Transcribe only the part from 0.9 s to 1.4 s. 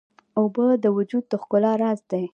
وجود د